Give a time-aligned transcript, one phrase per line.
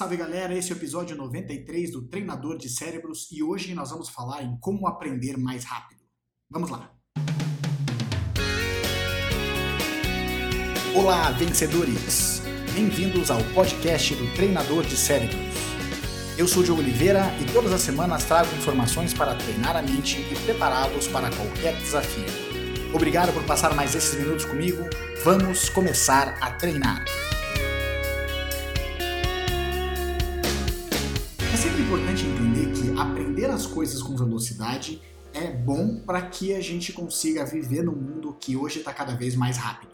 [0.00, 4.08] Salve galera, esse é o episódio 93 do Treinador de Cérebros e hoje nós vamos
[4.08, 6.00] falar em como aprender mais rápido.
[6.48, 6.90] Vamos lá!
[10.96, 12.40] Olá, vencedores!
[12.72, 15.38] Bem-vindos ao podcast do Treinador de Cérebros.
[16.38, 20.44] Eu sou Diogo Oliveira e todas as semanas trago informações para treinar a mente e
[20.46, 22.24] prepará-los para qualquer desafio.
[22.94, 24.82] Obrigado por passar mais esses minutos comigo.
[25.22, 27.04] Vamos começar a treinar.
[31.60, 35.02] Sempre importante entender que aprender as coisas com velocidade
[35.34, 39.36] é bom para que a gente consiga viver no mundo que hoje está cada vez
[39.36, 39.92] mais rápido.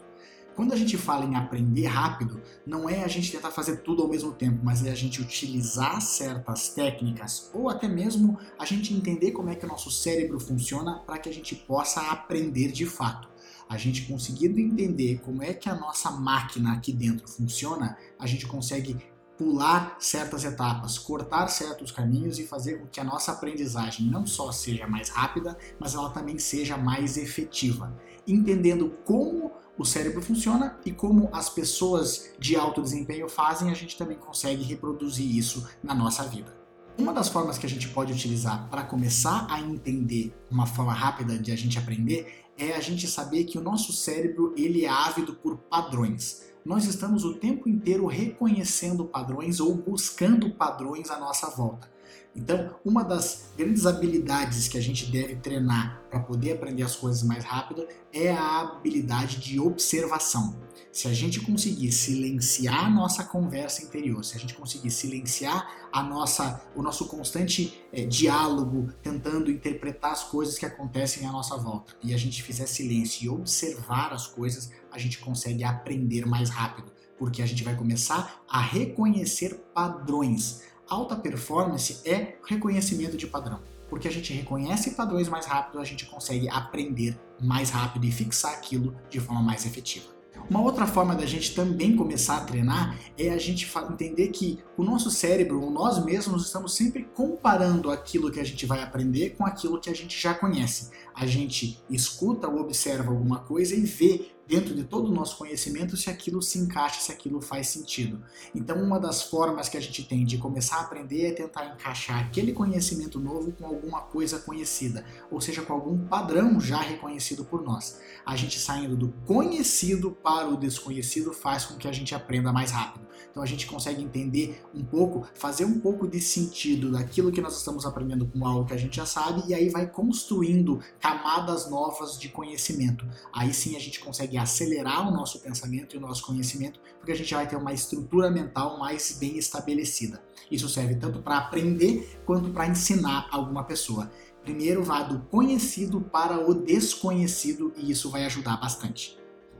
[0.55, 4.07] Quando a gente fala em aprender rápido, não é a gente tentar fazer tudo ao
[4.07, 9.31] mesmo tempo, mas é a gente utilizar certas técnicas ou até mesmo a gente entender
[9.31, 13.27] como é que o nosso cérebro funciona para que a gente possa aprender de fato.
[13.67, 18.47] A gente conseguindo entender como é que a nossa máquina aqui dentro funciona, a gente
[18.47, 18.95] consegue
[19.37, 24.51] pular certas etapas, cortar certos caminhos e fazer com que a nossa aprendizagem não só
[24.51, 27.95] seja mais rápida, mas ela também seja mais efetiva.
[28.27, 33.95] Entendendo como o cérebro funciona e como as pessoas de alto desempenho fazem, a gente
[33.95, 36.57] também consegue reproduzir isso na nossa vida.
[36.97, 41.37] Uma das formas que a gente pode utilizar para começar a entender uma forma rápida
[41.37, 45.33] de a gente aprender é a gente saber que o nosso cérebro ele é ávido
[45.35, 46.47] por padrões.
[46.65, 51.89] Nós estamos o tempo inteiro reconhecendo padrões ou buscando padrões à nossa volta.
[52.37, 57.23] Então, uma das grandes habilidades que a gente deve treinar para poder aprender as coisas
[57.23, 60.55] mais rápido é a habilidade de observação.
[60.91, 66.03] Se a gente conseguir silenciar a nossa conversa interior, se a gente conseguir silenciar a
[66.03, 71.95] nossa, o nosso constante é, diálogo, tentando interpretar as coisas que acontecem à nossa volta,
[72.03, 76.91] e a gente fizer silêncio e observar as coisas, a gente consegue aprender mais rápido,
[77.17, 83.59] porque a gente vai começar a reconhecer padrões alta performance é reconhecimento de padrão.
[83.89, 88.53] Porque a gente reconhece padrões mais rápido, a gente consegue aprender mais rápido e fixar
[88.53, 90.17] aquilo de forma mais efetiva.
[90.49, 94.83] Uma outra forma da gente também começar a treinar é a gente entender que o
[94.83, 99.45] nosso cérebro, ou nós mesmos, estamos sempre comparando aquilo que a gente vai aprender com
[99.45, 100.91] aquilo que a gente já conhece.
[101.13, 105.97] A gente escuta ou observa alguma coisa e vê dentro de todo o nosso conhecimento
[105.97, 108.23] se aquilo se encaixa, se aquilo faz sentido.
[108.55, 112.19] Então, uma das formas que a gente tem de começar a aprender é tentar encaixar
[112.19, 117.61] aquele conhecimento novo com alguma coisa conhecida, ou seja, com algum padrão já reconhecido por
[117.61, 117.99] nós.
[118.25, 122.71] A gente saindo do conhecido para o desconhecido faz com que a gente aprenda mais
[122.71, 123.06] rápido.
[123.29, 127.57] Então, a gente consegue entender um pouco, fazer um pouco de sentido daquilo que nós
[127.57, 132.19] estamos aprendendo com algo que a gente já sabe e aí vai construindo camadas novas
[132.19, 133.07] de conhecimento.
[133.33, 137.15] Aí sim a gente consegue acelerar o nosso pensamento e o nosso conhecimento, porque a
[137.15, 140.23] gente vai ter uma estrutura mental mais bem estabelecida.
[140.49, 144.09] Isso serve tanto para aprender quanto para ensinar alguma pessoa.
[144.41, 149.17] Primeiro vá do conhecido para o desconhecido e isso vai ajudar bastante.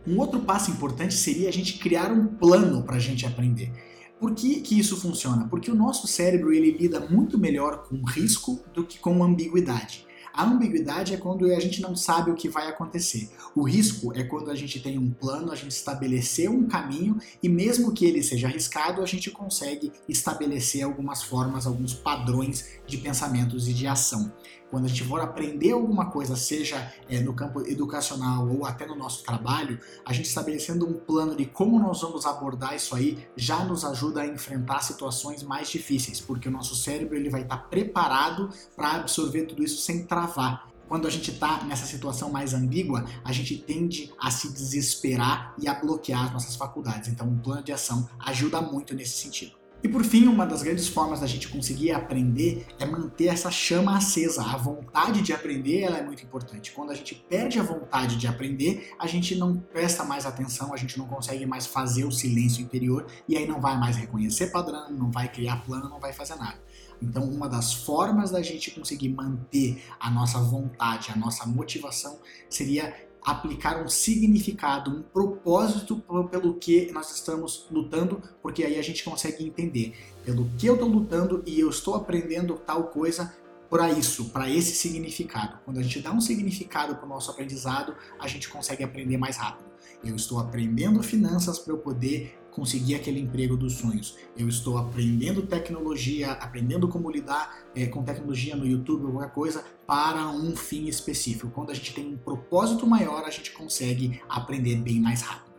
[0.07, 3.73] Um outro passo importante seria a gente criar um plano para a gente aprender.
[4.17, 5.47] Por que, que isso funciona?
[5.49, 10.07] Porque o nosso cérebro ele lida muito melhor com risco do que com ambiguidade.
[10.33, 13.29] A ambiguidade é quando a gente não sabe o que vai acontecer.
[13.55, 17.49] O risco é quando a gente tem um plano, a gente estabeleceu um caminho e
[17.49, 23.67] mesmo que ele seja arriscado, a gente consegue estabelecer algumas formas, alguns padrões de pensamentos
[23.67, 24.31] e de ação.
[24.69, 28.95] Quando a gente for aprender alguma coisa, seja é, no campo educacional ou até no
[28.95, 33.63] nosso trabalho, a gente estabelecendo um plano de como nós vamos abordar isso aí já
[33.63, 38.49] nos ajuda a enfrentar situações mais difíceis, porque o nosso cérebro ele vai estar preparado
[38.75, 43.31] para absorver tudo isso sem travar quando a gente está nessa situação mais ambígua, a
[43.33, 47.09] gente tende a se desesperar e a bloquear as nossas faculdades.
[47.09, 49.51] Então, um plano de ação ajuda muito nesse sentido.
[49.87, 53.95] E por fim, uma das grandes formas da gente conseguir aprender é manter essa chama
[53.95, 54.43] acesa.
[54.43, 56.73] A vontade de aprender ela é muito importante.
[56.73, 60.77] Quando a gente perde a vontade de aprender, a gente não presta mais atenção, a
[60.77, 64.91] gente não consegue mais fazer o silêncio interior e aí não vai mais reconhecer padrão,
[64.91, 66.59] não vai criar plano, não vai fazer nada.
[67.01, 72.19] Então, uma das formas da gente conseguir manter a nossa vontade, a nossa motivação,
[72.49, 79.03] seria aplicar um significado, um propósito pelo que nós estamos lutando, porque aí a gente
[79.03, 79.95] consegue entender.
[80.23, 83.33] Pelo que eu estou lutando e eu estou aprendendo tal coisa
[83.69, 85.59] para isso, para esse significado.
[85.65, 89.37] Quando a gente dá um significado para o nosso aprendizado, a gente consegue aprender mais
[89.37, 89.67] rápido.
[90.03, 94.17] Eu estou aprendendo finanças para eu poder conseguir aquele emprego dos sonhos.
[94.35, 99.63] Eu estou aprendendo tecnologia, aprendendo como lidar é, com tecnologia no YouTube ou qualquer coisa
[99.85, 101.51] para um fim específico.
[101.51, 105.53] Quando a gente tem um propósito maior, a gente consegue aprender bem mais rápido.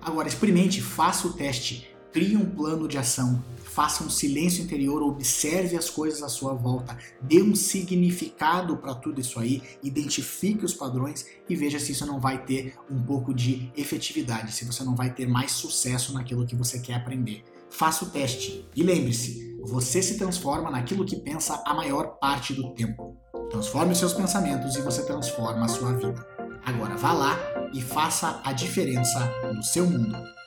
[0.00, 5.76] Agora, experimente, faça o teste crie um plano de ação, faça um silêncio interior, observe
[5.76, 11.26] as coisas à sua volta, dê um significado para tudo isso aí, identifique os padrões
[11.48, 15.12] e veja se isso não vai ter um pouco de efetividade, se você não vai
[15.12, 17.42] ter mais sucesso naquilo que você quer aprender.
[17.68, 22.72] Faça o teste e lembre-se, você se transforma naquilo que pensa a maior parte do
[22.74, 23.16] tempo.
[23.50, 26.24] Transforme os seus pensamentos e você transforma a sua vida.
[26.64, 27.36] Agora vá lá
[27.72, 29.18] e faça a diferença
[29.52, 30.43] no seu mundo.